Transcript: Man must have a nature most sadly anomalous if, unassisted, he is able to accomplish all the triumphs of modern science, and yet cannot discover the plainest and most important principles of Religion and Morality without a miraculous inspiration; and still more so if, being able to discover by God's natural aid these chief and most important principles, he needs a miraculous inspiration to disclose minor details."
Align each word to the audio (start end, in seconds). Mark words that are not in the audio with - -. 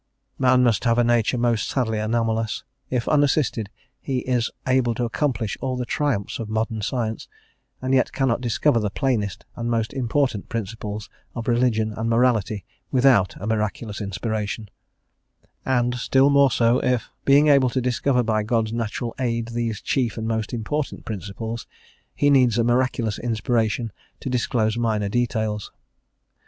Man 0.39 0.63
must 0.63 0.83
have 0.85 0.97
a 0.97 1.03
nature 1.03 1.37
most 1.37 1.69
sadly 1.69 1.99
anomalous 1.99 2.63
if, 2.89 3.07
unassisted, 3.07 3.69
he 3.99 4.21
is 4.27 4.49
able 4.65 4.95
to 4.95 5.03
accomplish 5.05 5.59
all 5.61 5.77
the 5.77 5.85
triumphs 5.85 6.39
of 6.39 6.49
modern 6.49 6.81
science, 6.81 7.27
and 7.83 7.93
yet 7.93 8.11
cannot 8.11 8.41
discover 8.41 8.79
the 8.79 8.89
plainest 8.89 9.45
and 9.55 9.69
most 9.69 9.93
important 9.93 10.49
principles 10.49 11.07
of 11.35 11.47
Religion 11.47 11.93
and 11.93 12.09
Morality 12.09 12.65
without 12.91 13.39
a 13.39 13.45
miraculous 13.45 14.01
inspiration; 14.01 14.69
and 15.67 15.93
still 15.93 16.31
more 16.31 16.49
so 16.49 16.79
if, 16.83 17.11
being 17.23 17.47
able 17.49 17.69
to 17.69 17.79
discover 17.79 18.23
by 18.23 18.41
God's 18.41 18.73
natural 18.73 19.13
aid 19.19 19.49
these 19.49 19.81
chief 19.81 20.17
and 20.17 20.27
most 20.27 20.51
important 20.51 21.05
principles, 21.05 21.67
he 22.15 22.31
needs 22.31 22.57
a 22.57 22.63
miraculous 22.63 23.19
inspiration 23.19 23.91
to 24.19 24.31
disclose 24.31 24.79
minor 24.79 25.09
details." 25.09 25.71